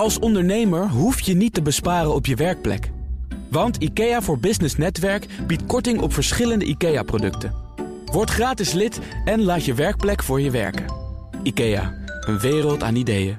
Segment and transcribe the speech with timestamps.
[0.00, 2.90] Als ondernemer hoef je niet te besparen op je werkplek.
[3.50, 7.54] Want IKEA voor Business Netwerk biedt korting op verschillende IKEA-producten.
[8.04, 10.84] Word gratis lid en laat je werkplek voor je werken.
[11.42, 13.38] IKEA, een wereld aan ideeën.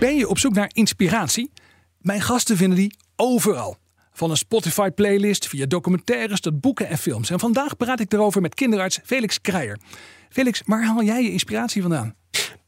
[0.00, 1.52] Ben je op zoek naar inspiratie?
[1.98, 3.76] Mijn gasten vinden die overal.
[4.16, 7.30] Van een Spotify-playlist, via documentaires tot boeken en films.
[7.30, 9.78] En vandaag praat ik erover met kinderarts Felix Kreijer.
[10.28, 12.14] Felix, waar haal jij je inspiratie vandaan?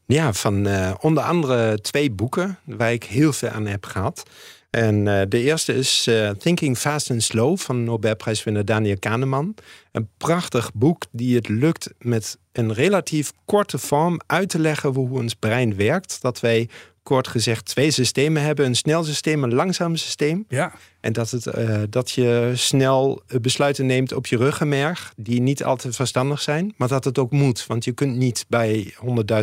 [0.07, 4.23] Ja, van uh, onder andere twee boeken waar ik heel veel aan heb gehad.
[4.71, 9.55] En uh, de eerste is uh, Thinking Fast and Slow van Nobelprijswinnaar Daniel Kahneman.
[9.93, 15.19] Een prachtig boek die het lukt met een relatief korte vorm uit te leggen hoe
[15.21, 16.23] ons brein werkt.
[16.23, 16.69] Dat wij
[17.07, 20.45] kort gezegd twee systemen hebben: een snel systeem, een langzaam systeem.
[20.49, 20.73] Ja.
[21.01, 25.97] En dat, het, uh, dat je snel besluiten neemt op je ruggenmerg, die niet altijd
[25.97, 27.67] verstandig zijn, maar dat het ook moet.
[27.67, 28.95] Want je kunt niet bij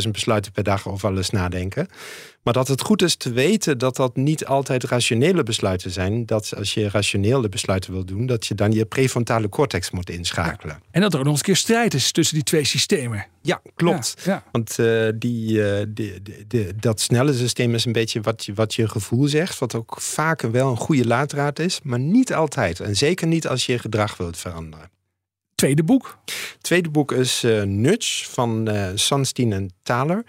[0.04, 1.88] 100.000 besluiten per dag over alles nadenken.
[2.44, 6.26] Maar dat het goed is te weten dat dat niet altijd rationele besluiten zijn.
[6.26, 10.80] Dat als je rationele besluiten wil doen, dat je dan je prefrontale cortex moet inschakelen.
[10.92, 13.26] En dat er ook nog eens een keer strijd is tussen die twee systemen.
[13.46, 14.14] Ja, klopt.
[14.24, 14.44] Ja, ja.
[14.52, 18.74] Want uh, die, uh, die, die, dat snelle systeem is een beetje wat je, wat
[18.74, 19.60] je gevoel zegt.
[19.60, 22.80] Wat ook vaker wel een goede laadraad is, maar niet altijd.
[22.80, 24.90] En zeker niet als je je gedrag wilt veranderen.
[25.56, 26.18] Tweede boek?
[26.62, 30.24] Tweede boek is uh, Nudge van Sunstein en Thaler.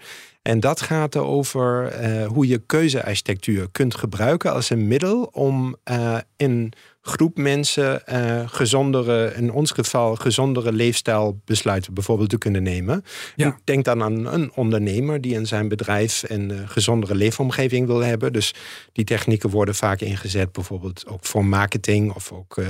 [0.47, 6.17] En dat gaat over uh, hoe je keuzearchitectuur kunt gebruiken als een middel om uh,
[6.37, 13.03] in groep mensen uh, gezondere, in ons geval gezondere leefstijlbesluiten bijvoorbeeld te kunnen nemen.
[13.35, 13.47] Ja.
[13.47, 18.33] Ik denk dan aan een ondernemer die in zijn bedrijf een gezondere leefomgeving wil hebben.
[18.33, 18.53] Dus
[18.91, 22.61] die technieken worden vaak ingezet, bijvoorbeeld ook voor marketing of ook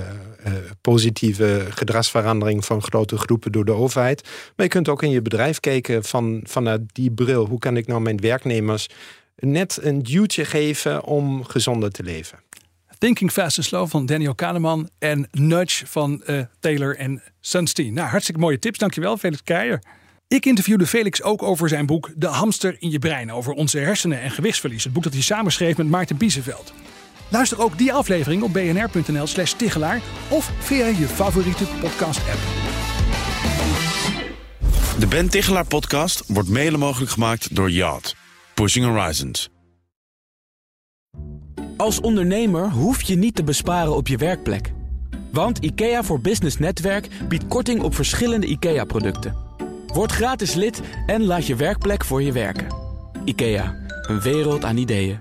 [0.81, 4.23] positieve gedragsverandering van grote groepen door de overheid.
[4.55, 7.45] Maar je kunt ook in je bedrijf kijken van, vanuit die bril.
[7.45, 8.87] Hoe kan ik nou mijn werknemers
[9.36, 12.39] net een duwtje geven om gezonder te leven?
[12.98, 17.93] Thinking Fast and Slow van Daniel Kahneman en Nudge van uh, Taylor en Sunstein.
[17.93, 18.77] Nou, hartstikke mooie tips.
[18.77, 19.83] Dankjewel, Felix Keijer.
[20.27, 23.31] Ik interviewde Felix ook over zijn boek De hamster in je brein.
[23.31, 24.83] Over onze hersenen en gewichtsverlies.
[24.83, 26.73] Het boek dat hij samenschreef met Maarten Bieseveld.
[27.30, 32.74] Luister ook die aflevering op bnr.nl slash Tichelaar of via je favoriete podcast app.
[35.00, 38.16] De Ben Tichelaar podcast wordt mede mogelijk gemaakt door Yacht.
[38.54, 39.50] Pushing Horizons.
[41.78, 44.72] Als ondernemer hoef je niet te besparen op je werkplek.
[45.32, 49.36] Want IKEA voor Business Netwerk biedt korting op verschillende IKEA-producten.
[49.88, 52.67] Word gratis lid en laat je werkplek voor je werken.
[53.26, 55.20] IKEA, een wereld aan ideeën.